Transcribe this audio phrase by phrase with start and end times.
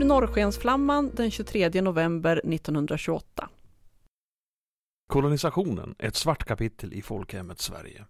[0.00, 3.48] Ur Norrskensflamman den 23 november 1928.
[5.06, 8.06] Kolonisationen är ett svart kapitel i folkhemmet Sverige.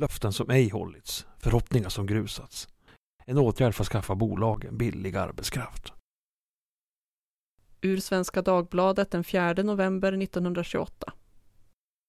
[0.00, 2.68] Löften som ej hållits, förhoppningar som grusats.
[3.26, 5.92] En åtgärd för att skaffa bolagen billig arbetskraft.
[7.80, 11.12] Ur Svenska Dagbladet den 4 november 1928.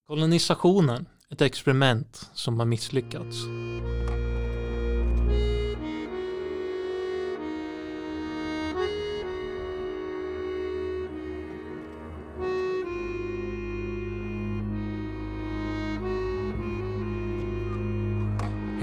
[0.07, 3.37] Kolonisationen, ett experiment som har misslyckats.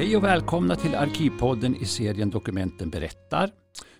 [0.00, 3.50] Hej och välkomna till Arkivpodden i serien Dokumenten berättar.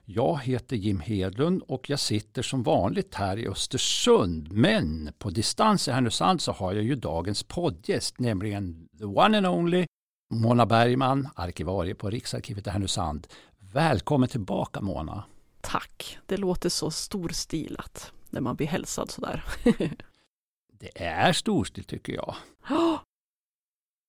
[0.05, 4.52] Jag heter Jim Hedlund och jag sitter som vanligt här i Östersund.
[4.52, 9.47] Men på distans i Härnösand så har jag ju dagens poddgäst, nämligen the one and
[9.47, 9.87] only
[10.30, 13.27] Mona Bergman, arkivarie på Riksarkivet i Härnösand.
[13.59, 15.24] Välkommen tillbaka Mona!
[15.61, 19.45] Tack, det låter så storstilat när man blir hälsad sådär.
[20.73, 22.35] det är storstilt tycker jag.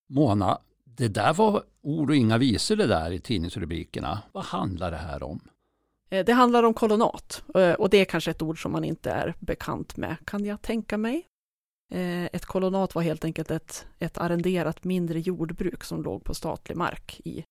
[0.08, 0.58] Mona,
[0.96, 4.22] det där var ord och inga visor det där i tidningsrubrikerna.
[4.32, 5.40] Vad handlar det här om?
[6.10, 9.10] Eh, det handlar om kolonat eh, och det är kanske ett ord som man inte
[9.10, 11.26] är bekant med, kan jag tänka mig.
[11.92, 16.76] Eh, ett kolonat var helt enkelt ett, ett arrenderat mindre jordbruk som låg på statlig
[16.76, 17.44] mark i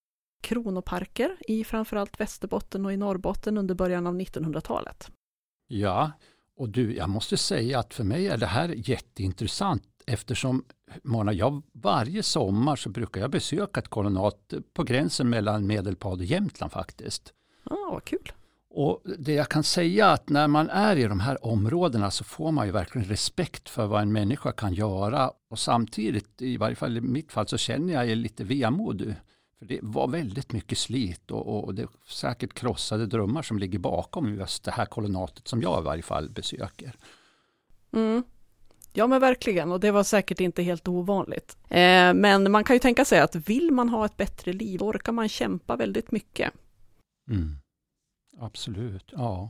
[0.44, 5.12] kronoparker i framförallt Västerbotten och i Norrbotten under början av 1900-talet.
[5.68, 6.12] Ja,
[6.56, 10.64] och du, jag måste säga att för mig är det här jätteintressant eftersom
[11.04, 16.26] Mona, jag, varje sommar så brukar jag besöka ett kolonat på gränsen mellan Medelpad och
[16.26, 17.34] Jämtland faktiskt.
[17.64, 18.32] Ja, ah, vad kul.
[18.74, 22.52] Och det jag kan säga att när man är i de här områdena så får
[22.52, 26.98] man ju verkligen respekt för vad en människa kan göra och samtidigt, i varje fall
[26.98, 29.16] i mitt fall, så känner jag lite vemod.
[29.60, 33.80] För det var väldigt mycket slit och, och det är säkert krossade drömmar som ligger
[33.80, 36.96] bakom just det här kolonatet som jag i varje fall besöker.
[37.94, 38.24] Mm.
[38.94, 41.58] Ja men verkligen, och det var säkert inte helt ovanligt.
[41.70, 45.12] Eh, men man kan ju tänka sig att vill man ha ett bättre liv, orkar
[45.12, 46.54] man kämpa väldigt mycket.
[47.30, 47.56] Mm.
[48.40, 49.50] Absolut, ja.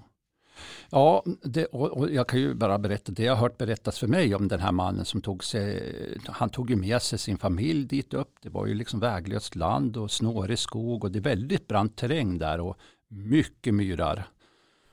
[0.89, 4.07] Ja, det, och, och, jag kan ju bara berätta det jag har hört berättas för
[4.07, 7.85] mig om den här mannen som tog sig, han tog ju med sig sin familj
[7.85, 8.35] dit upp.
[8.41, 12.37] Det var ju liksom väglöst land och snårig skog och det är väldigt brant terräng
[12.37, 12.77] där och
[13.09, 14.27] mycket myrar.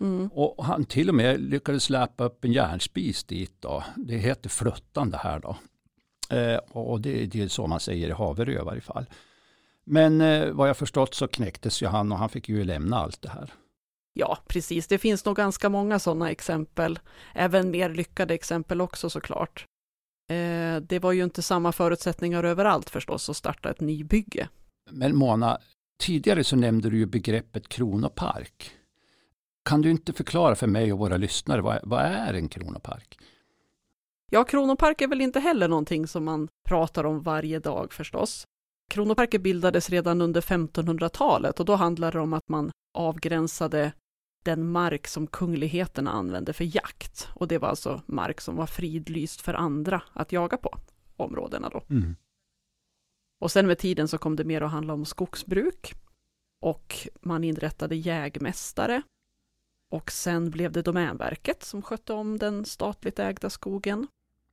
[0.00, 0.30] Mm.
[0.32, 3.52] Och han till och med lyckades släpa upp en järnspis dit.
[3.60, 3.84] Då.
[3.96, 5.40] Det heter flöttan det här.
[5.40, 5.56] Då.
[6.36, 9.06] Eh, och det, det, är så man säger i Haverö i varje fall.
[9.84, 13.22] Men eh, vad jag förstått så knäcktes ju han och han fick ju lämna allt
[13.22, 13.52] det här.
[14.12, 14.86] Ja, precis.
[14.86, 16.98] Det finns nog ganska många sådana exempel.
[17.34, 19.66] Även mer lyckade exempel också såklart.
[20.30, 24.48] Eh, det var ju inte samma förutsättningar överallt förstås att starta ett nybygge.
[24.90, 25.58] Men Mona,
[26.00, 28.77] tidigare så nämnde du ju begreppet kronopark.
[29.68, 33.18] Kan du inte förklara för mig och våra lyssnare, vad, vad är en kronopark?
[34.30, 38.44] Ja, kronopark är väl inte heller någonting som man pratar om varje dag förstås.
[38.90, 43.92] Kronoparker bildades redan under 1500-talet och då handlade det om att man avgränsade
[44.44, 47.28] den mark som kungligheterna använde för jakt.
[47.34, 50.78] Och det var alltså mark som var fridlyst för andra att jaga på,
[51.16, 51.82] områdena då.
[51.90, 52.16] Mm.
[53.40, 55.94] Och sen med tiden så kom det mer att handla om skogsbruk.
[56.60, 59.02] Och man inrättade jägmästare
[59.88, 64.06] och sen blev det Domänverket som skötte om den statligt ägda skogen.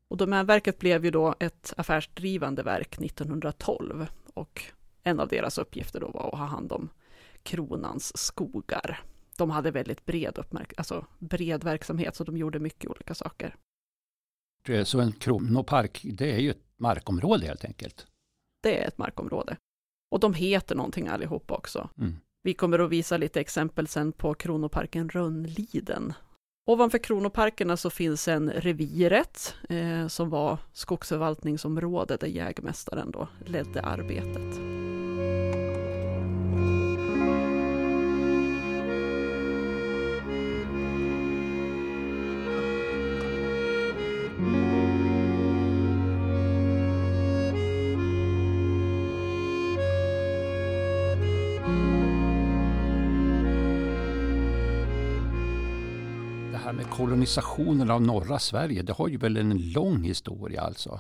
[0.08, 4.64] Och Domänverket blev ju då ett affärsdrivande verk 1912 och
[5.04, 6.90] en av deras uppgifter då var att ha hand om
[7.44, 9.04] kronans skogar.
[9.38, 13.56] De hade väldigt bred, uppmärk alltså bred verksamhet så de gjorde mycket olika saker.
[14.84, 18.08] Så en kronopark, det är ju ett markområde helt enkelt?
[18.62, 19.58] Det är ett markområde.
[20.10, 21.90] Och de heter någonting allihop också.
[21.98, 22.16] Mm.
[22.46, 26.14] Vi kommer att visa lite exempel sen på kronoparken Rönnliden.
[26.68, 34.60] Ovanför kronoparkerna så finns en reviret eh, som var skogsförvaltningsområde där jägmästaren då ledde arbetet.
[56.98, 61.00] Kolonisationen av norra Sverige, det har ju väl en lång historia alltså?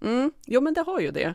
[0.00, 1.34] Mm, jo, men det har ju det.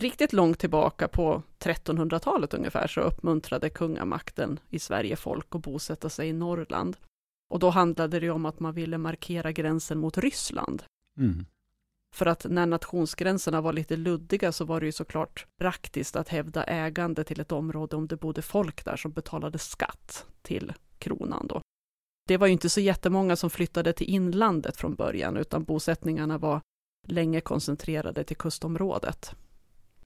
[0.00, 6.28] Riktigt långt tillbaka på 1300-talet ungefär så uppmuntrade kungamakten i Sverige folk att bosätta sig
[6.28, 6.96] i Norrland.
[7.50, 10.82] Och då handlade det om att man ville markera gränsen mot Ryssland.
[11.18, 11.46] Mm.
[12.14, 16.64] För att när nationsgränserna var lite luddiga så var det ju såklart praktiskt att hävda
[16.64, 21.60] ägande till ett område om det bodde folk där som betalade skatt till kronan då.
[22.28, 26.60] Det var ju inte så jättemånga som flyttade till inlandet från början, utan bosättningarna var
[27.06, 29.34] länge koncentrerade till kustområdet.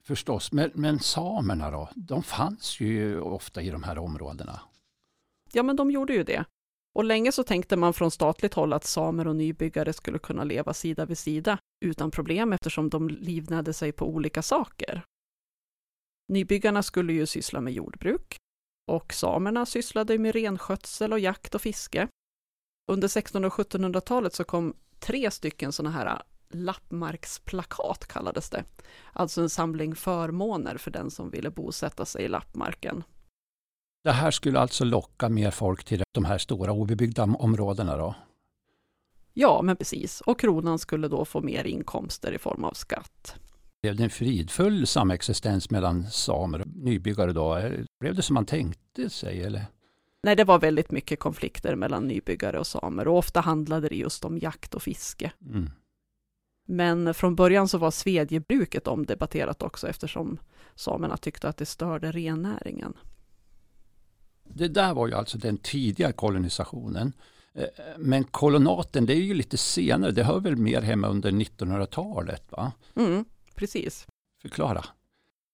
[0.03, 1.89] Förstås, men, men samerna då?
[1.95, 4.61] De fanns ju ofta i de här områdena.
[5.53, 6.45] Ja, men de gjorde ju det.
[6.95, 10.75] Och länge så tänkte man från statligt håll att samer och nybyggare skulle kunna leva
[10.75, 15.05] sida vid sida utan problem eftersom de livnärde sig på olika saker.
[16.29, 18.42] Nybyggarna skulle ju syssla med jordbruk
[18.93, 22.09] och samerna sysslade med renskötsel och jakt och fiske.
[22.93, 28.65] Under 1600 och 1700-talet så kom tre stycken sådana här lappmarksplakat kallades det,
[29.13, 33.05] alltså en samling förmåner för den som ville bosätta sig i lappmarken.
[34.05, 38.15] Det här skulle alltså locka mer folk till de här stora obebyggda områdena då?
[39.33, 40.21] Ja, men precis.
[40.21, 43.37] Och kronan skulle då få mer inkomster i form av skatt.
[43.83, 47.71] Blev det en fridfull samexistens mellan samer och nybyggare då?
[48.01, 49.67] Blev det som man tänkte sig eller?
[50.23, 54.25] Nej, det var väldigt mycket konflikter mellan nybyggare och samer och ofta handlade det just
[54.25, 55.33] om jakt och fiske.
[55.47, 55.71] Mm.
[56.67, 60.39] Men från början så var svedjebruket omdebatterat också eftersom
[60.75, 62.95] samerna tyckte att det störde rennäringen.
[64.45, 67.13] Det där var ju alltså den tidiga kolonisationen.
[67.55, 67.67] Eh,
[67.99, 72.45] men kolonaten, det är ju lite senare, det hör väl mer hemma under 1900-talet?
[72.51, 72.73] va?
[72.97, 73.25] Mm,
[73.57, 74.07] precis.
[74.43, 74.85] Förklara.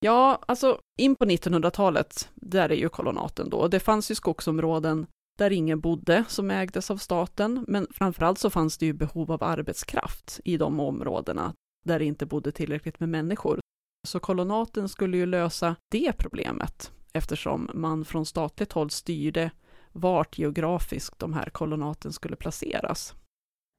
[0.00, 3.68] Ja, alltså in på 1900-talet, där är ju kolonaten då.
[3.68, 5.06] Det fanns ju skogsområden
[5.38, 9.44] där ingen bodde som ägdes av staten, men framförallt så fanns det ju behov av
[9.44, 11.54] arbetskraft i de områdena
[11.84, 13.60] där det inte bodde tillräckligt med människor.
[14.08, 19.50] Så kolonaten skulle ju lösa det problemet eftersom man från statligt håll styrde
[19.92, 23.14] vart geografiskt de här kolonaten skulle placeras.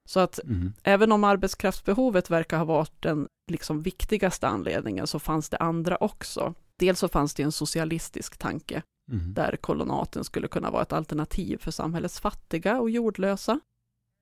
[0.09, 0.73] Så att mm.
[0.83, 6.53] även om arbetskraftsbehovet verkar ha varit den liksom viktigaste anledningen så fanns det andra också.
[6.77, 9.33] Dels så fanns det en socialistisk tanke mm.
[9.33, 13.59] där kolonaten skulle kunna vara ett alternativ för samhällets fattiga och jordlösa.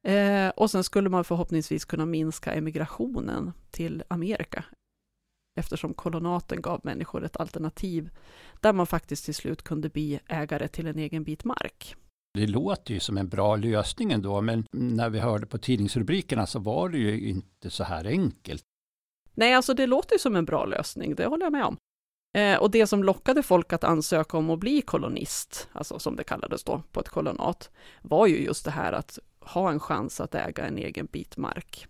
[0.07, 4.65] Eh, och sen skulle man förhoppningsvis kunna minska emigrationen till Amerika
[5.59, 8.09] eftersom kolonaten gav människor ett alternativ
[8.61, 11.95] där man faktiskt till slut kunde bli ägare till en egen bit mark.
[12.37, 16.59] Det låter ju som en bra lösning ändå, men när vi hörde på tidningsrubrikerna så
[16.59, 18.63] var det ju inte så här enkelt.
[19.33, 21.77] Nej, alltså det låter ju som en bra lösning, det håller jag med om.
[22.37, 26.23] Eh, och det som lockade folk att ansöka om att bli kolonist, alltså som det
[26.23, 27.69] kallades då, på ett kolonat,
[28.01, 31.87] var ju just det här att ha en chans att äga en egen bit mark.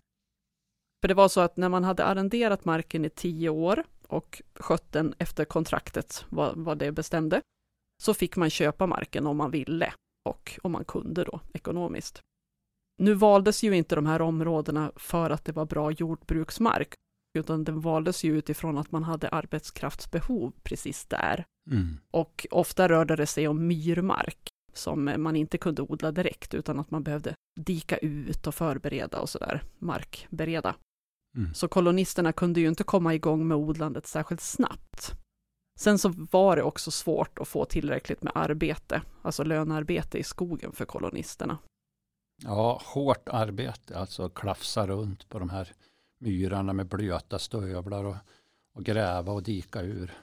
[1.00, 4.92] För det var så att när man hade arrenderat marken i tio år och skött
[4.92, 7.40] den efter kontraktet, vad, vad det bestämde,
[8.02, 9.92] så fick man köpa marken om man ville
[10.24, 12.20] och om man kunde då ekonomiskt.
[12.98, 16.94] Nu valdes ju inte de här områdena för att det var bra jordbruksmark,
[17.38, 21.44] utan den valdes ju utifrån att man hade arbetskraftsbehov precis där.
[21.70, 21.98] Mm.
[22.10, 26.90] Och ofta rörde det sig om myrmark som man inte kunde odla direkt, utan att
[26.90, 30.74] man behövde dika ut och förbereda och sådär, markbereda.
[31.36, 31.54] Mm.
[31.54, 35.14] Så kolonisterna kunde ju inte komma igång med odlandet särskilt snabbt.
[35.78, 40.72] Sen så var det också svårt att få tillräckligt med arbete, alltså lönearbete i skogen
[40.72, 41.58] för kolonisterna.
[42.42, 45.72] Ja, hårt arbete, alltså klafsa runt på de här
[46.18, 48.16] myrarna med blöta stövlar och,
[48.74, 50.14] och gräva och dika ur.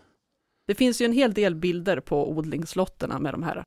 [0.68, 3.64] Det finns ju en hel del bilder på odlingslotterna med de här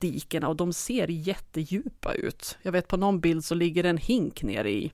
[0.00, 2.58] dikena och de ser jättedjupa ut.
[2.62, 4.92] Jag vet på någon bild så ligger en hink nere i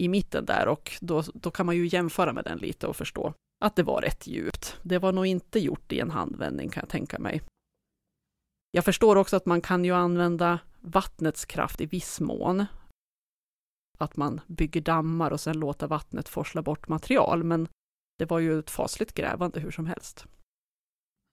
[0.00, 3.34] i mitten där och då, då kan man ju jämföra med den lite och förstå
[3.64, 4.76] att det var rätt djupt.
[4.82, 7.42] Det var nog inte gjort i en handvändning kan jag tänka mig.
[8.70, 12.66] Jag förstår också att man kan ju använda vattnets kraft i viss mån.
[13.98, 17.68] Att man bygger dammar och sen låter vattnet forsla bort material, men
[18.18, 20.26] det var ju ett fasligt grävande hur som helst.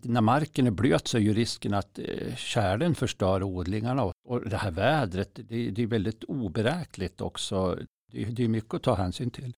[0.04, 4.58] När marken är blöt så är ju risken att eh, kärlen förstör odlingarna och det
[4.58, 7.80] här vädret, det är väldigt oberäkligt också.
[8.12, 9.54] Det är mycket att ta hänsyn till.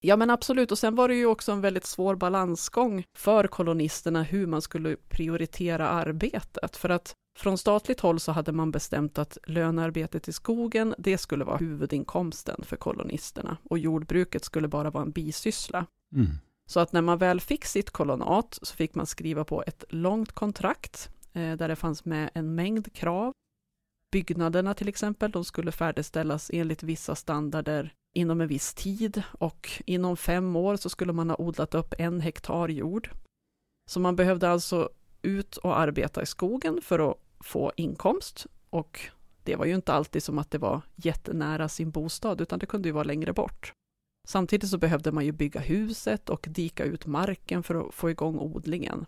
[0.00, 4.22] Ja men absolut, och sen var det ju också en väldigt svår balansgång för kolonisterna
[4.22, 6.76] hur man skulle prioritera arbetet.
[6.76, 11.44] För att från statligt håll så hade man bestämt att lönearbetet i skogen, det skulle
[11.44, 15.86] vara huvudinkomsten för kolonisterna och jordbruket skulle bara vara en bisyssla.
[16.14, 16.26] Mm.
[16.66, 20.32] Så att när man väl fick sitt kolonat så fick man skriva på ett långt
[20.32, 23.32] kontrakt eh, där det fanns med en mängd krav
[24.10, 30.16] byggnaderna till exempel, de skulle färdigställas enligt vissa standarder inom en viss tid och inom
[30.16, 33.10] fem år så skulle man ha odlat upp en hektar jord.
[33.90, 34.90] Så man behövde alltså
[35.22, 39.00] ut och arbeta i skogen för att få inkomst och
[39.44, 42.88] det var ju inte alltid som att det var jättenära sin bostad utan det kunde
[42.88, 43.72] ju vara längre bort.
[44.28, 48.38] Samtidigt så behövde man ju bygga huset och dika ut marken för att få igång
[48.38, 49.06] odlingen.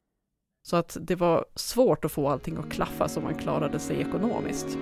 [0.68, 4.78] Så att det var svårt att få allting att klaffa så man klarade sig ekonomiskt.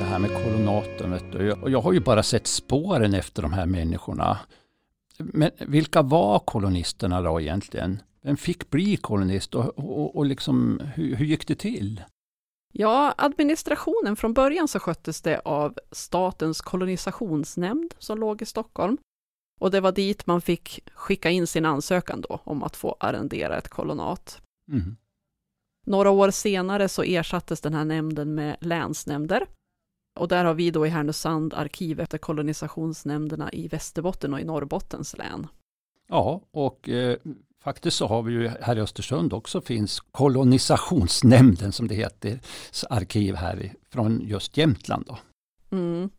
[0.00, 1.10] Det här med kolonaten.
[1.10, 1.52] Vet du.
[1.52, 4.38] Och jag har ju bara sett spåren efter de här människorna.
[5.18, 8.02] Men vilka var kolonisterna då egentligen?
[8.22, 12.02] Vem fick bli kolonist och, och, och liksom, hur, hur gick det till?
[12.72, 18.98] Ja, administrationen från början så sköttes det av Statens kolonisationsnämnd som låg i Stockholm.
[19.60, 23.58] Och det var dit man fick skicka in sin ansökan då om att få arrendera
[23.58, 24.42] ett kolonat.
[24.68, 24.96] Mm.
[25.86, 29.46] Några år senare så ersattes den här nämnden med länsnämnder.
[30.20, 35.18] Och där har vi då i Härnösand arkiv efter kolonisationsnämnderna i Västerbotten och i Norrbottens
[35.18, 35.46] län.
[36.08, 37.18] Ja, och eh,
[37.62, 42.40] faktiskt så har vi ju här i Östersund också finns kolonisationsnämnden som det heter,
[42.90, 45.04] arkiv här från just Jämtland.
[45.06, 45.18] Då.
[45.76, 46.10] Mm.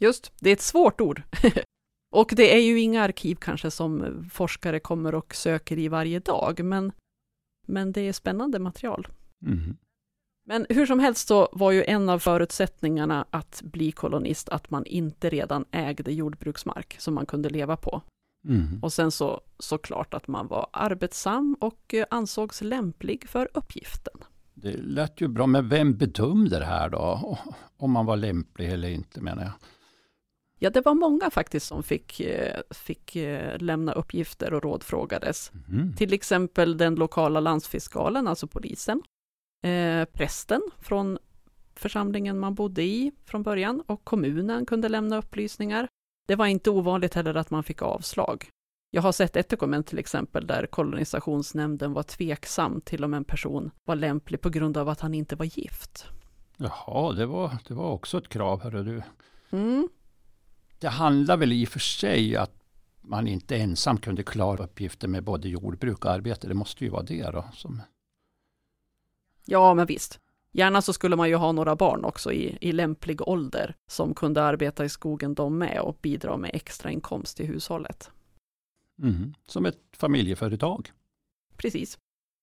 [0.00, 1.22] Just, det är ett svårt ord.
[2.14, 6.64] och det är ju inga arkiv kanske som forskare kommer och söker i varje dag,
[6.64, 6.92] men,
[7.66, 9.08] men det är spännande material.
[9.46, 9.76] Mm.
[10.48, 14.86] Men hur som helst så var ju en av förutsättningarna att bli kolonist att man
[14.86, 18.02] inte redan ägde jordbruksmark som man kunde leva på.
[18.48, 18.78] Mm.
[18.82, 24.14] Och sen så såklart att man var arbetsam och eh, ansågs lämplig för uppgiften.
[24.54, 27.38] Det lät ju bra, men vem bedömde det här då?
[27.76, 29.52] Om man var lämplig eller inte menar jag.
[30.58, 35.52] Ja, det var många faktiskt som fick, eh, fick eh, lämna uppgifter och rådfrågades.
[35.68, 35.96] Mm.
[35.96, 39.02] Till exempel den lokala landsfiskalen, alltså polisen,
[39.66, 41.18] eh, prästen från
[41.74, 45.88] församlingen man bodde i från början och kommunen kunde lämna upplysningar.
[46.26, 48.48] Det var inte ovanligt heller att man fick avslag.
[48.90, 53.70] Jag har sett ett dokument till exempel där kolonisationsnämnden var tveksam till om en person
[53.84, 56.04] var lämplig på grund av att han inte var gift.
[56.56, 59.02] Jaha, det var, det var också ett krav, hörru du.
[59.56, 59.88] Mm.
[60.78, 62.52] Det handlar väl i och för sig att
[63.02, 66.48] man inte ensam kunde klara uppgifter med både jordbruk och arbete.
[66.48, 67.44] Det måste ju vara det då.
[67.52, 67.82] Som...
[69.46, 70.20] Ja, men visst.
[70.52, 74.42] Gärna så skulle man ju ha några barn också i, i lämplig ålder som kunde
[74.42, 78.10] arbeta i skogen de med och bidra med extra inkomst till hushållet.
[79.02, 79.34] Mm.
[79.46, 80.92] Som ett familjeföretag.
[81.56, 81.98] Precis.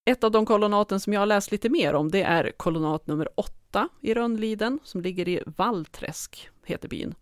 [0.05, 3.39] Ett av de kolonaten som jag har läst lite mer om, det är kolonat nummer
[3.39, 7.15] åtta i Rönnliden, som ligger i Vallträsk, heter byn.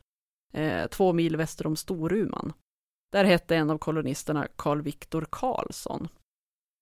[0.53, 2.53] Eh, två mil väster om Storuman.
[3.11, 6.07] Där hette en av kolonisterna Carl Viktor Karlsson.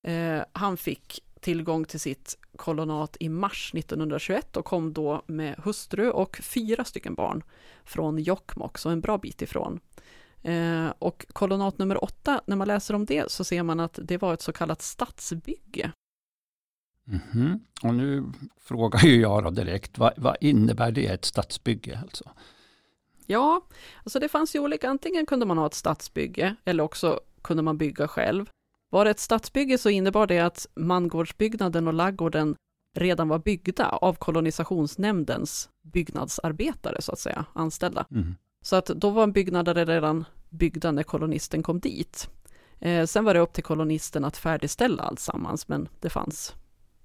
[0.08, 6.10] Eh, han fick tillgång till sitt kolonat i mars 1921 och kom då med hustru
[6.10, 7.44] och fyra stycken barn
[7.84, 9.80] från Jokkmokk, så en bra bit ifrån.
[10.42, 14.18] Eh, och kolonat nummer åtta, när man läser om det så ser man att det
[14.18, 15.92] var ett så kallat stadsbygge.
[17.06, 17.60] Mm-hmm.
[17.84, 18.24] Och nu
[18.60, 22.32] frågar ju jag då direkt, vad, vad innebär det, ett stadsbygge alltså?
[23.26, 23.62] Ja,
[24.04, 27.78] alltså det fanns ju olika, antingen kunde man ha ett stadsbygge eller också kunde man
[27.78, 28.50] bygga själv.
[28.90, 32.56] Var det ett stadsbygge så innebar det att mangårdsbyggnaden och laggården
[32.96, 38.06] redan var byggda av kolonisationsnämndens byggnadsarbetare, så att säga, anställda.
[38.12, 38.36] Mm.
[38.62, 42.30] Så att då var byggnader redan byggda när kolonisten kom dit.
[42.80, 46.56] Eh, sen var det upp till kolonisten att färdigställa allt sammans, men det fanns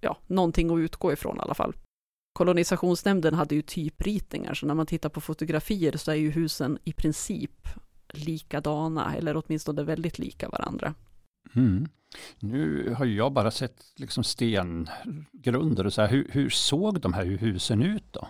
[0.00, 1.74] ja, någonting att utgå ifrån i alla fall.
[2.32, 6.92] Kolonisationsnämnden hade ju typritningar, så när man tittar på fotografier så är ju husen i
[6.92, 7.68] princip
[8.08, 10.94] likadana, eller åtminstone väldigt lika varandra.
[11.56, 11.88] Mm.
[12.40, 16.08] Nu har jag bara sett liksom stengrunder och så här.
[16.08, 18.28] Hur, hur såg de här husen ut då?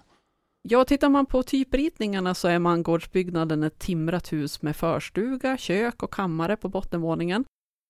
[0.69, 6.13] Ja, tittar man på typritningarna så är mangårdsbyggnaden ett timrat hus med förstuga, kök och
[6.13, 7.45] kammare på bottenvåningen.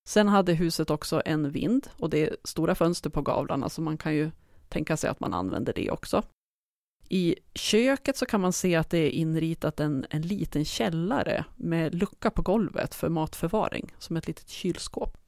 [0.09, 3.97] Sen hade huset också en vind och det är stora fönster på gavlarna så man
[3.97, 4.31] kan ju
[4.69, 6.23] tänka sig att man använder det också.
[7.09, 11.95] I köket så kan man se att det är inritat en, en liten källare med
[11.95, 15.19] lucka på golvet för matförvaring, som ett litet kylskåp.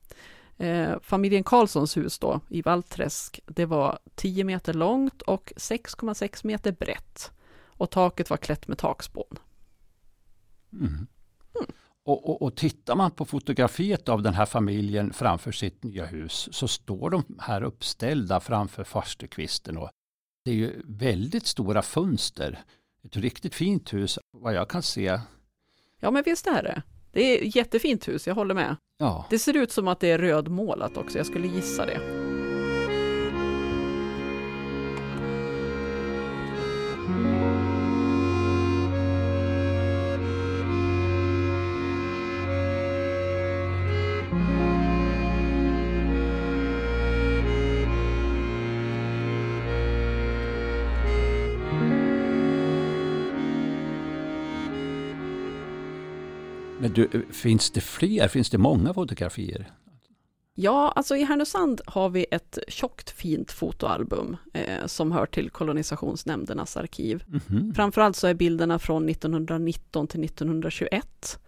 [0.59, 6.73] Eh, familjen Karlssons hus då i Valträsk, det var 10 meter långt och 6,6 meter
[6.73, 7.31] brett.
[7.67, 9.39] Och taket var klätt med takspån.
[10.73, 10.87] Mm.
[10.87, 11.07] Mm.
[12.05, 16.49] Och, och, och tittar man på fotografiet av den här familjen framför sitt nya hus
[16.53, 19.77] så står de här uppställda framför farstukvisten.
[19.77, 19.91] Och
[20.45, 22.65] det är ju väldigt stora fönster.
[23.05, 25.21] Ett riktigt fint hus vad jag kan se.
[26.01, 26.83] Ja, men visst är det.
[27.16, 28.76] Det är ett jättefint hus, jag håller med.
[28.99, 32.00] Ja, Det ser ut som att det är rödmålat också, jag skulle gissa det.
[56.97, 58.29] Du, finns det fler?
[58.29, 59.73] Finns det många fotografier?
[60.59, 66.76] Ja, alltså i Härnösand har vi ett tjockt fint fotoalbum eh, som hör till kolonisationsnämndernas
[66.76, 67.25] arkiv.
[67.26, 67.75] Mhm.
[67.75, 71.38] Framförallt så är bilderna från 1919 till 1921.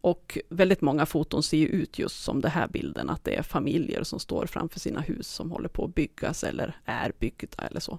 [0.00, 3.42] Och väldigt många foton ser ju ut just som det här bilden, att det är
[3.42, 7.80] familjer som står framför sina hus som håller på att byggas eller är byggda eller
[7.80, 7.98] så.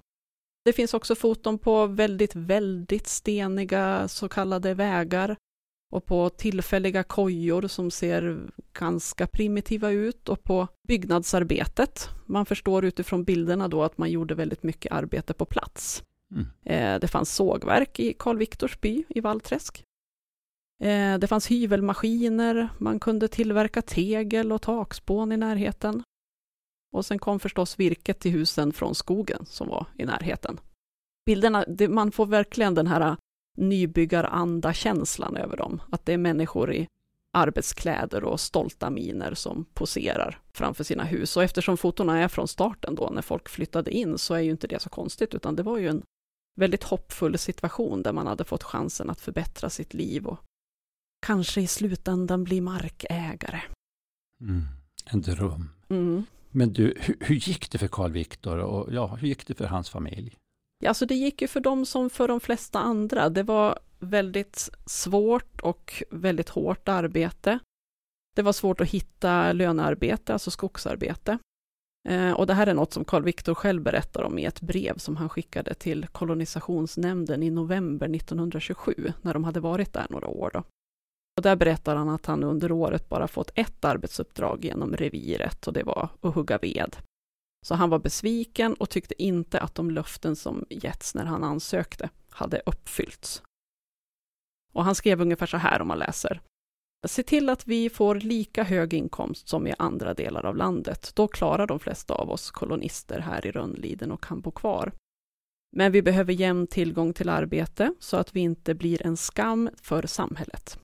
[0.65, 5.35] Det finns också foton på väldigt, väldigt steniga så kallade vägar
[5.91, 8.39] och på tillfälliga kojor som ser
[8.73, 12.09] ganska primitiva ut och på byggnadsarbetet.
[12.25, 16.03] Man förstår utifrån bilderna då att man gjorde väldigt mycket arbete på plats.
[16.31, 16.47] Mm.
[16.65, 19.83] Eh, Det fanns sågverk i Karl Viktors by i Vallträsk.
[20.83, 26.03] Eh, Det fanns hyvelmaskiner, man kunde tillverka tegel och takspån i närheten.
[26.91, 30.59] Och sen kom förstås virket till husen från skogen som var i närheten.
[31.25, 33.17] Bilderna, man får verkligen den här
[33.57, 35.81] nybyggaranda-känslan över dem.
[35.91, 36.87] Att det är människor i
[37.33, 41.37] arbetskläder och stolta miner som poserar framför sina hus.
[41.37, 44.67] Och eftersom fotona är från starten då, när folk flyttade in, så är ju inte
[44.67, 46.03] det så konstigt, utan det var ju en
[46.55, 50.39] väldigt hoppfull situation där man hade fått chansen att förbättra sitt liv och
[51.25, 53.61] kanske i slutändan bli markägare.
[54.41, 54.63] Mm.
[55.05, 55.69] En dröm.
[55.89, 56.25] Mm.
[56.51, 59.65] Men du, hur, hur gick det för Carl Viktor och ja, hur gick det för
[59.65, 60.37] hans familj?
[60.83, 63.29] Ja, alltså det gick ju för dem som för de flesta andra.
[63.29, 67.59] Det var väldigt svårt och väldigt hårt arbete.
[68.35, 71.37] Det var svårt att hitta lönearbete, alltså skogsarbete.
[72.09, 74.97] Eh, och det här är något som Carl Viktor själv berättar om i ett brev
[74.97, 80.49] som han skickade till kolonisationsnämnden i november 1927, när de hade varit där några år.
[80.53, 80.63] Då.
[81.37, 85.73] Och där berättar han att han under året bara fått ett arbetsuppdrag genom reviret och
[85.73, 86.97] det var att hugga ved.
[87.65, 92.09] Så han var besviken och tyckte inte att de löften som getts när han ansökte
[92.29, 93.43] hade uppfyllts.
[94.73, 96.41] Och han skrev ungefär så här om man läser.
[97.07, 101.11] Se till att vi får lika hög inkomst som i andra delar av landet.
[101.15, 104.91] Då klarar de flesta av oss kolonister här i Rönnliden och kan bo kvar.
[105.75, 110.07] Men vi behöver jämn tillgång till arbete så att vi inte blir en skam för
[110.07, 110.79] samhället.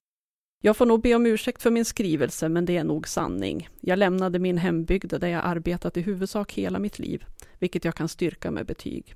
[0.65, 3.69] Jag får nog be om ursäkt för min skrivelse, men det är nog sanning.
[3.81, 7.25] Jag lämnade min hembygd där jag arbetat i huvudsak hela mitt liv,
[7.59, 9.15] vilket jag kan styrka med betyg,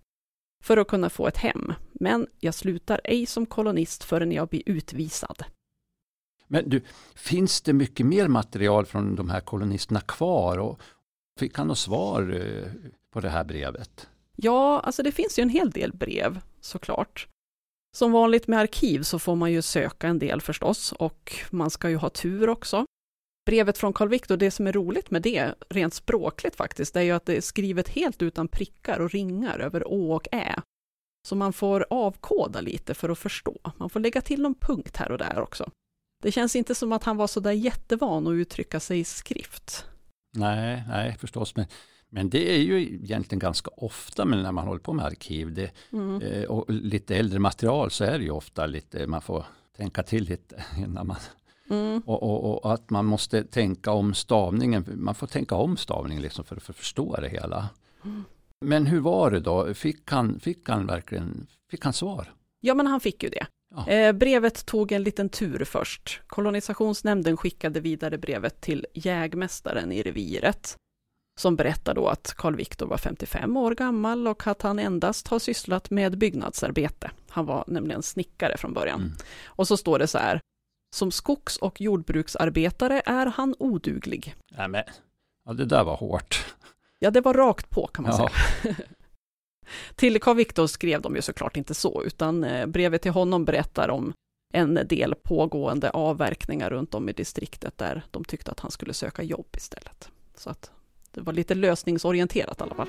[0.64, 1.74] för att kunna få ett hem.
[1.94, 5.44] Men jag slutar ej som kolonist förrän jag blir utvisad.
[6.48, 6.82] Men du,
[7.16, 10.58] finns det mycket mer material från de här kolonisterna kvar?
[10.58, 10.82] Och
[11.40, 12.72] fick han något svar eh,
[13.14, 14.10] på det här brevet?
[14.36, 17.28] Ja, alltså det finns ju en hel del brev, såklart.
[17.98, 21.90] Som vanligt med arkiv så får man ju söka en del förstås, och man ska
[21.90, 22.86] ju ha tur också.
[23.46, 27.04] Brevet från Carl Victor, det som är roligt med det, rent språkligt faktiskt, det är
[27.04, 30.62] ju att det är skrivet helt utan prickar och ringar över å och ä.
[31.28, 33.58] Så man får avkoda lite för att förstå.
[33.78, 35.72] Man får lägga till någon punkt här och där också.
[36.24, 39.86] Det känns inte som att han var så där jättevan att uttrycka sig i skrift.
[40.38, 41.56] Nej, nej förstås.
[41.56, 41.66] Men,
[42.10, 45.72] men det är ju egentligen ganska ofta men när man håller på med arkiv det,
[45.92, 46.22] Mm.
[46.22, 49.46] eh, och lite äldre material så är det ju ofta lite, man får
[49.78, 51.18] tänka till lite innan man
[51.72, 52.02] Mm.
[52.06, 54.86] och, och, och att man måste tänka om stavningen.
[54.96, 57.70] Man får tänka om stavningen liksom för, för att förstå det hela.
[58.06, 58.24] Mm.
[58.66, 59.74] Men hur var det då?
[59.74, 62.34] Fick han, fick han verkligen fick han svar?
[62.60, 63.46] Ja, men han fick ju det.
[63.76, 63.88] Ja.
[63.88, 66.22] Eh, brevet tog en liten tur först.
[66.28, 70.76] Kolonisationsnämnden skickade vidare brevet till jägmästaren i reviret,
[71.40, 75.40] som berättar då att Carl Victor var 55 år gammal och att han endast har
[75.40, 77.12] sysslat med byggnadsarbete.
[77.30, 79.00] Han var nämligen snickare från början.
[79.02, 79.14] Mm.
[79.46, 80.42] Och så står det så här,
[80.96, 84.36] som skogs och jordbruksarbetare är han oduglig.
[84.58, 84.84] Nej, men,
[85.46, 86.46] ja, det där var hårt.
[87.00, 88.30] Ja, det var rakt på kan man Ja.
[88.64, 88.76] säga.
[89.96, 93.90] Till Carl Victor skrev de ju såklart inte så, utan eh, brevet till honom berättar
[93.90, 94.14] om
[94.54, 99.24] en del pågående avverkningar runt om i distriktet där de tyckte att han skulle söka
[99.24, 100.10] jobb istället.
[100.36, 100.72] Så att
[101.12, 102.88] det var lite lösningsorienterat i alla fall.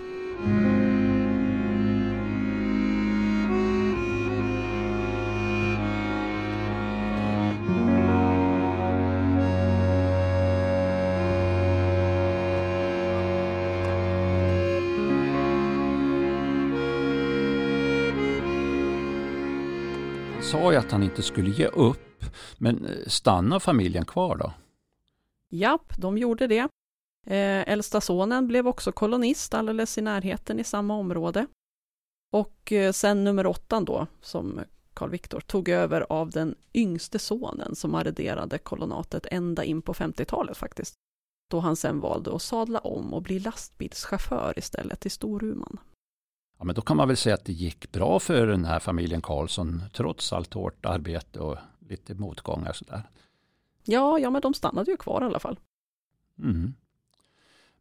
[20.42, 22.24] Sa ju att han inte skulle ge upp.
[22.59, 24.52] Men eh, stannar familjen kvar då?
[25.50, 26.68] Japp, de gjorde det.
[27.26, 31.46] Eh, äldsta sonen blev också kolonist alldeles i närheten i samma område.
[32.33, 34.61] Och eh, sen nummer åttan då, som
[34.94, 40.56] Carl Victor tog över av den yngste sonen som arrenderade kolonatet ända in på 50-talet
[40.56, 40.94] faktiskt.
[41.50, 45.78] Då han sen valde att sadla om och bli lastbilschaufför istället i Storuman.
[46.59, 49.22] Ja, men då kan man väl säga att det gick bra för den här familjen
[49.22, 51.56] Karlsson trots allt hårt arbete och
[51.88, 53.02] lite motgångar sådär.
[53.85, 55.59] Ja, ja, men de stannade ju kvar i alla fall.
[56.38, 56.74] Mm.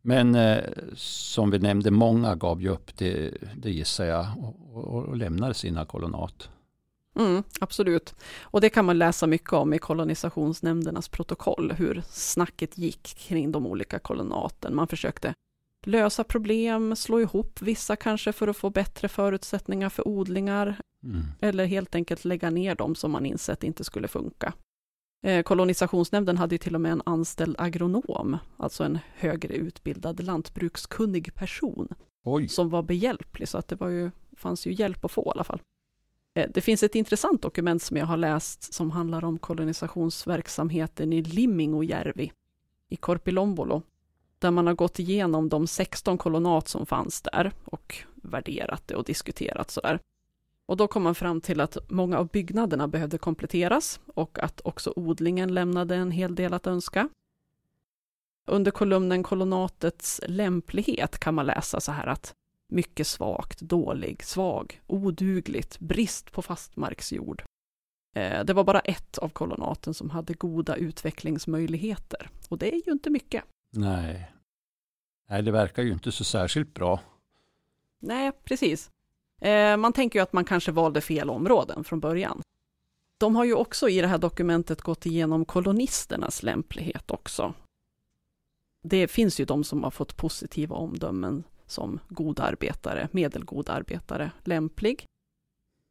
[0.02, 0.64] Men eh,
[0.96, 5.54] som vi nämnde, många gav ju upp, det, det gissar jag, och, och, och lämnade
[5.54, 6.50] sina kolonat.
[7.16, 8.16] Mm, absolut.
[8.42, 13.68] Och det kan man läsa mycket om i kolonisationsnämndernas protokoll, hur snacket gick kring de
[13.68, 14.76] olika kolonaten.
[14.76, 15.34] Man försökte
[15.86, 21.22] lösa problem, slå ihop vissa kanske för att få bättre förutsättningar för odlingar, Mm.
[21.42, 24.54] eller helt enkelt lägga ner dem som man insett inte skulle funka.
[25.22, 31.36] Eh, kolonisationsnämnden hade ju till och med en anställd agronom, alltså en högre utbildad lantbrukskunnig
[31.36, 31.88] person,
[32.24, 35.32] Oj, som var behjälplig, så att det var ju, fanns ju hjälp att få i
[35.36, 35.62] alla fall.
[36.36, 41.22] Eh, Det finns ett intressant dokument som jag har läst som handlar om kolonisationsverksamheten i
[41.22, 42.32] Limingojärvi
[42.90, 43.82] i Korpilombolo,
[44.40, 49.04] där man har gått igenom de 16 kolonat som fanns där och värderat det och
[49.04, 50.00] diskuterat sådär.
[50.70, 54.94] Och då kom man fram till att många av byggnaderna behövde kompletteras och att också
[54.96, 57.10] odlingen lämnade en hel del att önska.
[58.48, 62.34] Under kolumnen kolonatets lämplighet kan man läsa så här att
[62.72, 67.44] mycket svagt, dålig, svag, odugligt, brist på fastmarksjord.
[68.16, 72.30] Eh, Det var bara ett av kolonaten som hade goda utvecklingsmöjligheter.
[72.50, 73.44] Och det är ju inte mycket.
[73.72, 74.32] nej.
[75.30, 77.00] Nej, det verkar ju inte så särskilt bra.
[78.02, 78.92] Nej, precis.
[79.42, 82.42] Eh, Man tänker ju att man kanske valde fel områden från början.
[83.20, 87.54] De har ju också i det här dokumentet gått igenom kolonisternas lämplighet också.
[88.84, 95.06] Det finns ju de som har fått positiva omdömen som god arbetare, medelgod arbetare, lämplig.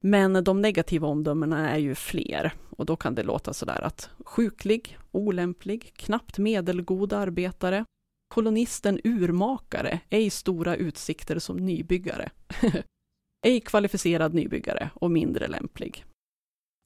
[0.02, 4.98] Men de negativa omdömena är ju fler och då kan det låta sådär att sjuklig,
[5.10, 7.84] olämplig, knappt medelgod arbetare,
[8.28, 12.30] kolonisten urmakare, ej stora utsikter som nybyggare.
[13.42, 16.04] ej kvalificerad nybyggare och mindre lämplig.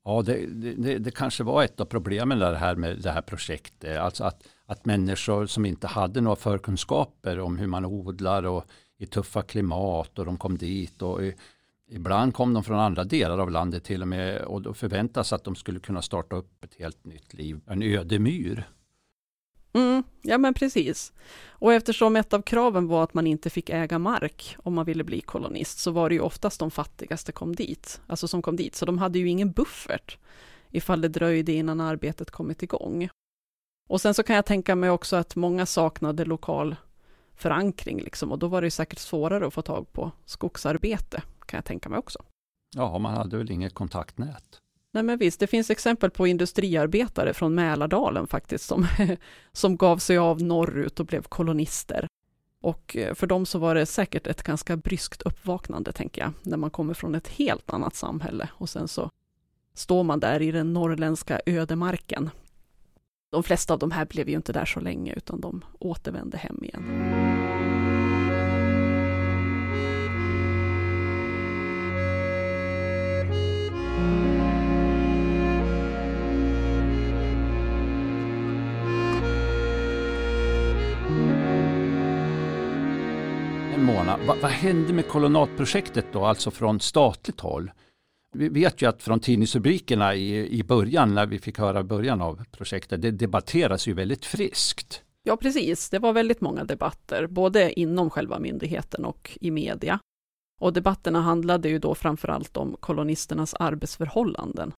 [0.04, 3.98] Ja, det, det, det kanske var ett av problemen där här med det här projektet.
[3.98, 8.64] Alltså att, att människor som inte hade några förkunskaper om hur man odlar och
[8.98, 11.34] i tuffa klimat och de kom dit och i,
[11.90, 15.44] ibland kom de från andra delar av landet till och med och då förväntas att
[15.44, 18.68] de skulle kunna starta upp ett helt nytt liv, en öde myr.
[19.74, 21.12] Mm, ja men precis.
[21.48, 25.04] Och eftersom ett av kraven var att man inte fick äga mark om man ville
[25.04, 28.74] bli kolonist, så var det ju oftast de fattigaste kom dit, alltså som kom dit,
[28.74, 30.18] så de hade ju ingen buffert
[30.70, 33.08] ifall det dröjde innan arbetet kommit igång.
[33.88, 36.76] Och sen så kan jag tänka mig också att många saknade lokal
[37.34, 41.58] förankring liksom, och då var det ju säkert svårare att få tag på skogsarbete, kan
[41.58, 42.18] jag tänka mig också.
[42.76, 44.58] Ja, man hade väl inget kontaktnät.
[44.94, 48.86] Nej men visst, det finns exempel på industriarbetare från Mälardalen faktiskt som,
[49.52, 52.08] som gav sig av norrut och blev kolonister.
[52.60, 56.56] Och eh, för dem så var det säkert ett ganska bryskt uppvaknande, tänker jag, när
[56.56, 59.10] man kommer från ett helt annat samhälle och sen så
[59.74, 62.30] står man där i den norrländska ödemarken.
[63.30, 66.64] De flesta av de här blev ju inte där så länge, utan de återvände hem
[66.64, 66.84] igen.
[73.98, 74.31] Mm.
[84.04, 84.26] Månad.
[84.26, 87.70] vad, vad hände med kolonatprojektet då, alltså från statligt håll?
[88.34, 92.44] Vi vet ju att från tidningsrubrikerna i, i början, när vi fick höra början av
[92.50, 95.02] projektet, det debatteras ju väldigt friskt.
[95.22, 95.90] Ja, precis.
[95.90, 99.98] Det var väldigt många debatter, både inom själva myndigheten och i media.
[100.60, 104.72] Och debatterna handlade ju då framför allt om kolonisternas arbetsförhållanden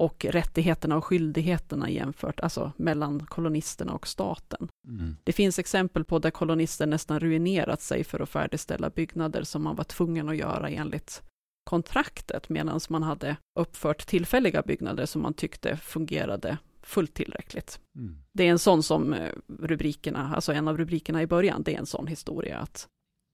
[0.00, 4.68] och rättigheterna och skyldigheterna jämfört, alltså mellan kolonisterna och staten.
[4.88, 5.16] Mm.
[5.24, 9.76] Det finns exempel på där kolonister nästan ruinerat sig för att färdigställa byggnader som man
[9.76, 11.22] var tvungen att göra enligt
[11.64, 17.80] kontraktet, medan man hade uppfört tillfälliga byggnader som man tyckte fungerade fullt tillräckligt.
[17.96, 18.22] Mm.
[18.32, 21.78] Det är en sån som eh, rubrikerna, alltså en av rubrikerna i början, det är
[21.78, 22.88] en sån historia att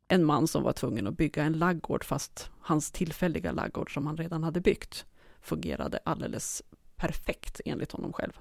[0.08, 4.16] en man som var tvungen att bygga en laggård fast hans tillfälliga laggård som han
[4.16, 5.06] redan hade byggt
[5.46, 6.62] fungerade alldeles
[6.96, 8.32] perfekt enligt honom själv.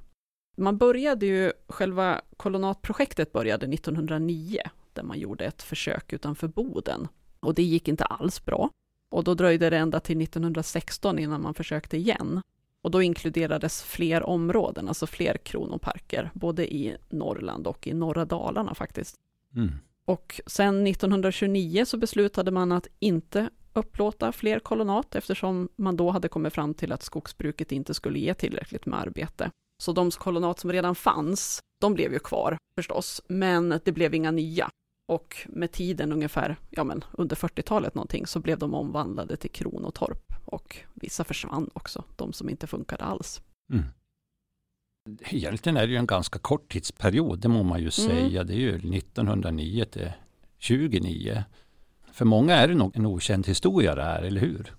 [0.57, 4.59] Man började ju, själva kolonatprojektet började 1909
[4.93, 7.07] där man gjorde ett försök utanför Boden
[7.39, 8.69] och det gick inte alls bra.
[9.09, 12.41] Och då dröjde det ända till 1916 innan man försökte igen.
[12.81, 18.75] Och då inkluderades fler områden, alltså fler kronoparker, både i Norrland och i norra Dalarna
[18.75, 19.15] faktiskt.
[19.55, 19.71] Mm.
[20.05, 26.27] Och sen 1929 så beslutade man att inte upplåta fler kolonat eftersom man då hade
[26.27, 29.51] kommit fram till att skogsbruket inte skulle ge tillräckligt med arbete.
[29.83, 34.31] Så de kolonat som redan fanns, de blev ju kvar förstås, men det blev inga
[34.31, 34.69] nya.
[35.07, 40.33] Och med tiden ungefär, ja men under 40-talet någonting, så blev de omvandlade till kronotorp
[40.45, 43.41] och vissa försvann också, de som inte funkade alls.
[43.73, 43.85] Mm.
[45.29, 48.43] Egentligen är det ju en ganska kort tidsperiod, det må man ju säga.
[48.43, 50.11] Det är ju 1909 till
[50.57, 51.43] 29.
[52.15, 54.75] För många är det nog en okänd historia det här, eller hur?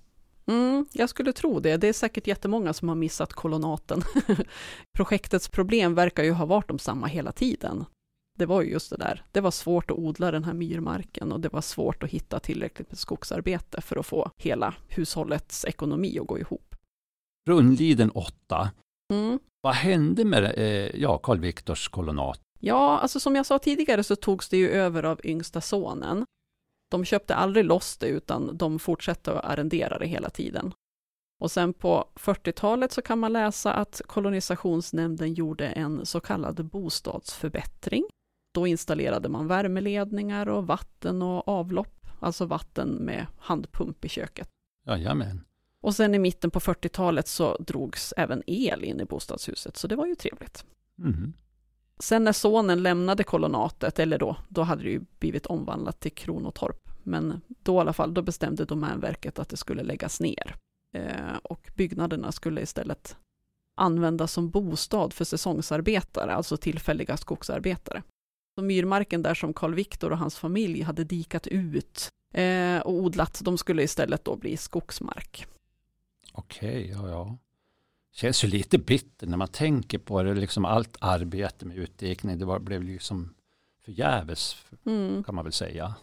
[0.46, 1.77] Mm, jag skulle tro det.
[1.77, 4.03] Det är säkert jättemånga som har missat kolonaten.
[4.96, 7.85] Projektets problem verkar ju ha varit de samma hela tiden.
[8.38, 11.40] Det var ju just det där, det var svårt att odla den här myrmarken och
[11.40, 16.27] det var svårt att hitta tillräckligt med skogsarbete för att få hela hushållets ekonomi att
[16.27, 16.75] gå ihop.
[17.49, 18.70] Rundliden 8.
[19.12, 19.38] Mm.
[19.61, 22.40] Vad hände med eh, ja, Karl Viktors kolonat?
[22.61, 26.25] Ja, alltså som jag sa tidigare så togs det ju över av yngsta sonen.
[26.90, 30.72] De köpte aldrig loss det utan de fortsatte att arrendera det hela tiden.
[31.40, 38.05] Och sen på 40-talet så kan man läsa att kolonisationsnämnden gjorde en så kallad bostadsförbättring.
[38.55, 44.49] Då installerade man värmeledningar och vatten och avlopp, alltså vatten med handpump i köket.
[44.87, 45.44] Jajamän.
[45.83, 49.96] Och sen i mitten på 40-talet så drogs även el in i bostadshuset, så det
[49.96, 50.64] var ju trevligt.
[50.99, 51.33] Mm.
[52.01, 56.91] Sen när sonen lämnade kolonatet, eller då, då hade det ju blivit omvandlat till kronotorp,
[57.03, 60.57] men då i alla fall, då bestämde Domänverket att det skulle läggas ner.
[60.97, 63.17] Eh, och byggnaderna skulle istället
[63.81, 68.03] användas som bostad för säsongsarbetare, alltså tillfälliga skogsarbetare.
[68.59, 73.41] Så myrmarken där som Karl Viktor och hans familj hade dikat ut eh, och odlat,
[73.45, 75.47] de skulle istället då bli skogsmark.
[76.33, 77.39] Okej, ja, ja.
[78.16, 82.44] Känns ju lite bitter när man tänker på det, liksom allt arbete med utdikning, det
[82.44, 83.35] var, blev liksom
[83.85, 85.24] förgäves Mm.
[85.24, 85.94] kan man väl säga.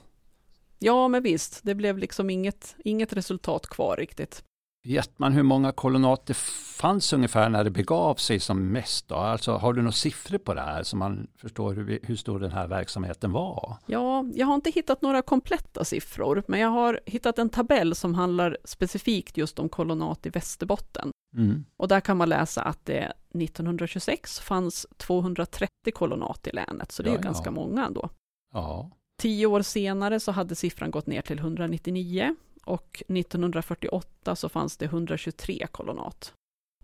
[0.79, 4.43] Ja, men visst, det blev liksom inget, inget resultat kvar riktigt.
[4.87, 6.33] Vet man hur många kolonat det
[6.77, 9.07] fanns ungefär när det begav sig som mest?
[9.07, 9.15] Då?
[9.15, 12.51] Alltså, har du några siffror på det här så man förstår hur, hur stor den
[12.51, 13.77] här verksamheten var?
[13.85, 18.13] Ja, jag har inte hittat några kompletta siffror, men jag har hittat en tabell som
[18.15, 21.11] handlar specifikt just om kolonat i Västerbotten.
[21.37, 21.65] Mm.
[21.77, 27.09] Och där kan man läsa att det 1926 fanns 230 kolonat i länet, så det
[27.09, 27.23] är Ja, ja.
[27.23, 28.09] ganska många ändå.
[28.53, 28.89] Ja,
[29.21, 34.85] Tio år senare så hade siffran gått ner till 199 och 1948 så fanns det
[34.85, 36.33] 123 kolonat.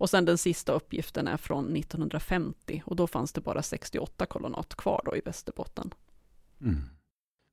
[0.00, 4.74] Och sen den sista uppgiften är från 1950 och då fanns det bara 68 kolonat
[4.74, 5.94] kvar då i Västerbotten.
[6.60, 6.82] mm.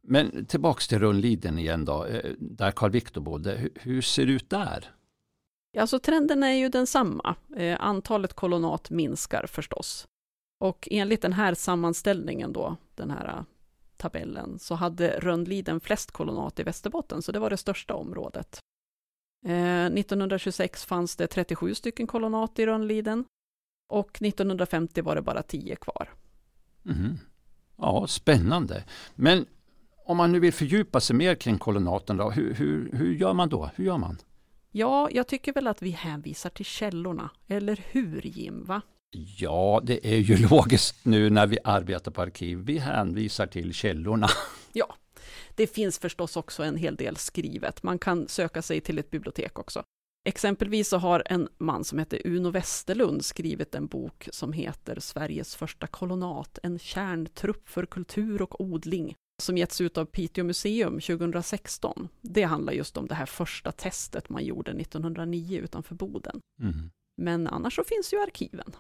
[0.10, 3.70] Men tillbaks till Rundliden igen då, eh, där Karl Viktor bodde.
[3.76, 4.92] Hur, ser det ut där?
[5.72, 7.36] Ja, så trenden är ju densamma.
[7.56, 10.08] Eh, antalet kolonat minskar förstås.
[10.60, 13.46] Och enligt den här sammanställningen då, den här
[13.98, 18.60] tabellen, så hade Rönnliden flest kolonat i Västerbotten, så det var det största området.
[19.46, 23.26] Eh, 1926 fanns det 37 stycken kolonat i Rönnliden
[23.90, 26.10] och 1950 var det bara 10 kvar.
[26.84, 27.20] Mhm.
[27.78, 28.84] Ja, spännande.
[29.16, 29.46] Men
[30.06, 33.50] om man nu vill fördjupa sig mer kring kolonaten då, hur, hur, hur gör man
[33.50, 33.70] då?
[33.76, 34.18] Hur gör man?
[34.72, 38.66] Ja, jag tycker väl att vi hänvisar till källorna, eller hur Jim?
[38.66, 38.82] Va?
[39.12, 42.58] Ja, det är ju logiskt nu när vi arbetar på arkiv.
[42.58, 44.28] Vi hänvisar till källorna.
[45.56, 47.84] Det finns förstås också en hel del skrivet.
[47.84, 49.84] Man kan söka sig till ett bibliotek också.
[50.28, 55.56] Exempelvis så har en man som heter Uno Westerlund skrivit en bok som heter Sveriges
[55.56, 62.08] första kolonat, en kärntrupp för kultur och odling, som getts ut av Piteå museum 2016.
[62.22, 66.40] Det handlar just om det här första testet man gjorde 1909 utanför Boden.
[66.62, 66.90] Mm.
[67.22, 68.72] Men annars så finns ju arkiven.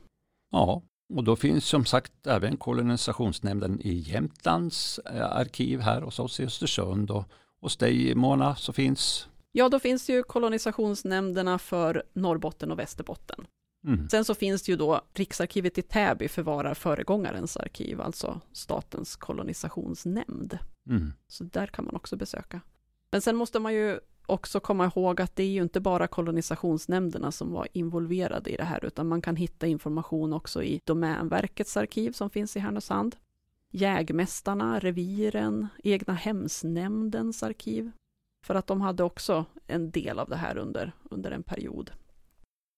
[0.51, 0.81] Ja,
[1.13, 6.45] och då finns som sagt även kolonisationsnämnden i Jämtlands eh, arkiv här hos oss i
[6.45, 7.25] Östersund och
[7.62, 13.45] hos dig Mona så finns Ja, då finns ju kolonisationsnämnderna för Norrbotten och Västerbotten.
[13.88, 14.10] mm.
[14.10, 20.57] Sen så finns det ju då Riksarkivet i Täby förvarar föregångarens arkiv, alltså Statens kolonisationsnämnd.
[20.89, 21.13] Mm.
[21.27, 22.62] Så där kan man också besöka.
[23.12, 27.32] Men sen måste man ju också komma ihåg att det är ju inte bara kolonisationsnämnderna
[27.32, 32.12] som var involverade i det här, utan man kan hitta information också i Domänverkets arkiv
[32.12, 33.16] som finns i Härnösand.
[33.72, 37.92] Jägmästarna, reviren, egna hemsnämndens arkiv.
[38.46, 41.92] För att de hade också en del av det här under, under en period.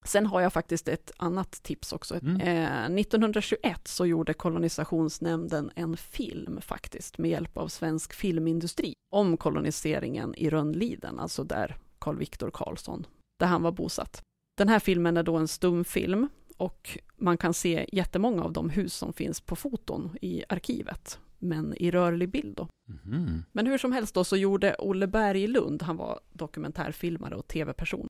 [0.06, 2.16] Sen har jag faktiskt ett annat tips också.
[2.16, 2.42] Mm.
[2.42, 10.36] Eh, 1921 så gjorde kolonisationsnämnden en film faktiskt med hjälp av svensk filmindustri om koloniseringen
[10.36, 13.06] i Rönnliden, alltså där Carl Viktor Karlsson,
[13.40, 14.22] där han var bosatt.
[14.58, 18.94] Den här filmen är då en stumfilm och man kan se jättemånga av de hus
[18.94, 22.68] som finns på foton i arkivet, men i rörlig bild då.
[22.90, 23.44] Mhm.
[23.52, 28.08] Men hur som helst då så gjorde Olle Berglund, han var dokumentärfilmare och tv-person.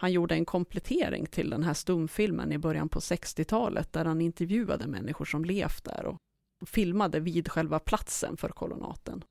[0.00, 4.86] Han gjorde en komplettering till den här stumfilmen i början på 60-talet där han intervjuade
[4.86, 9.24] människor som levt där och filmade vid själva platsen för kolonaten.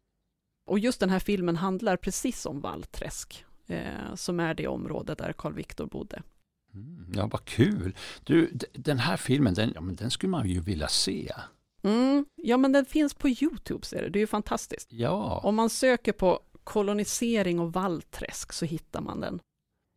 [0.67, 5.33] Och just den här filmen handlar precis om Vallträsk, eh, som är det område där
[5.33, 6.21] Karl Viktor bodde.
[6.73, 7.95] Mm, ja, vad kul.
[8.23, 11.31] Du, den här filmen, den, ja, men den skulle man ju vilja se.
[11.81, 14.09] Mm, ja, men den finns på YouTube, ser du.
[14.09, 14.91] Det är ju fantastiskt.
[14.91, 19.39] Ja, Om man söker på kolonisering och vallträsk så hittar man den.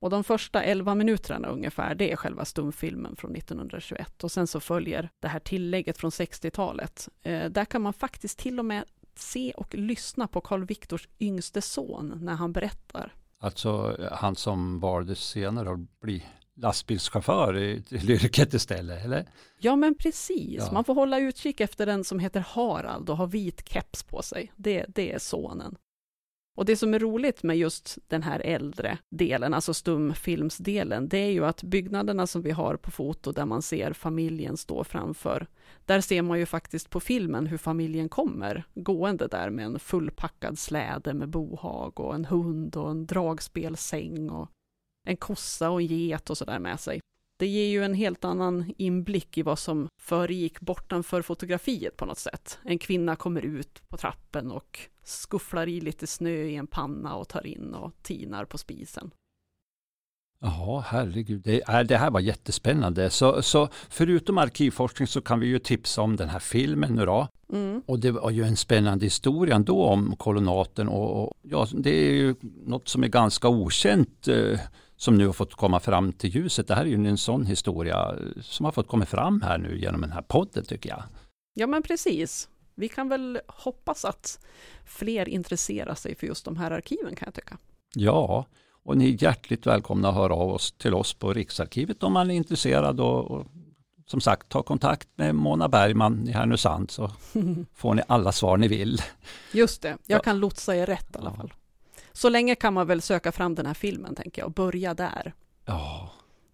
[0.01, 4.25] Och de första 11 minuterna ungefär, det är själva stumfilmen från 1921.
[4.25, 7.09] Och sen så följer det här tillägget från 60-talet.
[7.23, 8.85] Eh, där kan man faktiskt till och med
[9.15, 13.15] se och lyssna på Carl Viktors yngste son när han berättar.
[13.39, 16.25] alltså han som valde senare att bli
[16.57, 19.27] lastbilschaufför i yrket istället, eller?
[19.59, 20.57] Ja, men precis.
[20.59, 20.73] Ja.
[20.73, 24.53] Man får hålla utkik efter den som heter Harald och har vit keps på sig.
[24.57, 25.77] Det, det är sonen.
[26.61, 31.31] Och det som är roligt med just den här äldre delen, alltså stumfilmsdelen, det är
[31.31, 35.47] ju att byggnaderna som vi har på foto där man ser familjen stå framför,
[35.85, 40.59] där ser man ju faktiskt på filmen hur familjen kommer gående där med en fullpackad
[40.59, 44.51] släde med bohag och en hund och en dragspelsäng och
[45.07, 47.01] en kossa och en get och sådär med sig.
[47.41, 52.19] Det ger ju en helt annan inblick i vad som föregick bortanför fotografiet på något
[52.19, 52.59] sätt.
[52.63, 57.29] En kvinna kommer ut på trappen och skufflar i lite snö i en panna och
[57.29, 59.11] tar in och tinar på spisen.
[60.41, 61.43] Jaha, herregud.
[61.45, 63.11] Det, är, det här var jättespännande.
[63.11, 67.29] Så, så förutom arkivforskning så kan vi ju tipsa om den här filmen nu då.
[67.53, 67.83] Mm.
[67.87, 72.13] Och det var ju en spännande historia ändå om kolonaten och, och ja, det är
[72.13, 72.35] ju
[72.67, 74.61] något som är ganska okänt eh,
[75.01, 76.69] som nu har fått komma fram till ljuset.
[76.69, 80.01] Det här är ju en sån historia som har fått komma fram här nu genom
[80.01, 81.03] den här podden tycker jag.
[81.55, 82.49] Ja, men precis.
[82.75, 84.39] Vi kan väl hoppas att
[84.85, 87.59] fler intresserar sig för just de här arkiven kan jag tycka.
[87.95, 88.47] Ja,
[88.85, 92.31] och ni är hjärtligt välkomna att höra av oss till oss på Riksarkivet om man
[92.31, 93.47] är intresserad och, och
[94.07, 97.11] som sagt ta kontakt med Mona Bergman i Härnösand så
[97.75, 98.99] får ni alla svar ni vill.
[99.53, 100.23] Just det, jag Ja.
[100.23, 101.53] kan lotsa er rätt i alla fall.
[102.13, 105.35] Så länge kan man väl söka fram den här filmen tänker jag och börja där.
[105.65, 106.11] Ja,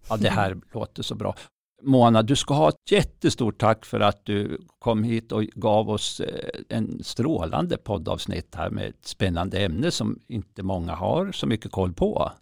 [0.09, 1.35] ja det här låter så bra.
[1.83, 6.21] Mona, du ska ha ett jättestort tack för att du kom hit och gav oss
[6.21, 11.73] eh, en strålande poddavsnitt här med ett spännande ämne som inte många har så mycket
[11.73, 12.33] koll på.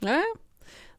[0.00, 0.24] Nej,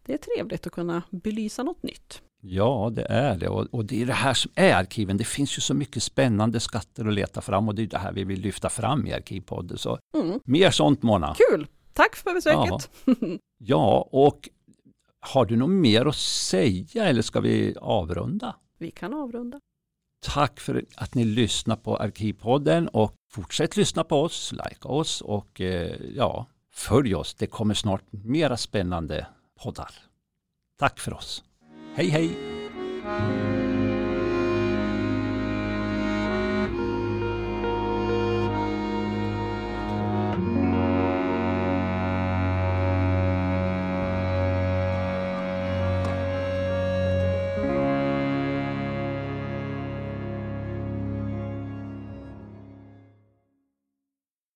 [0.06, 2.22] det är trevligt att kunna belysa något nytt.
[2.46, 3.48] Ja, det är det.
[3.50, 5.18] Och, och det är det här som är arkiven.
[5.18, 8.12] Det finns ju så mycket spännande skatter att leta fram och det är det här
[8.14, 9.78] vi vill lyfta fram i Arkivpodden.
[9.78, 10.40] Så Mm.
[10.44, 11.36] mer sånt Mona.
[11.50, 11.68] Kul!
[11.94, 12.90] Tack för besöket!
[13.66, 14.50] Ja, och
[15.20, 18.56] har du något mer att säga eller ska vi avrunda?
[18.78, 19.60] Vi kan avrunda.
[20.26, 25.62] Tack för att ni lyssnar på Arkivpodden och fortsätt lyssna på oss, like oss och
[25.62, 27.34] eh, ja, följ oss.
[27.36, 29.28] Det kommer snart mera spännande
[29.64, 29.92] poddar.
[30.80, 31.44] Tack för oss.
[31.96, 33.63] Hej hej!